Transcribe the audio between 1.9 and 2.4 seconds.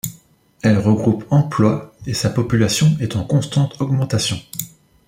et sa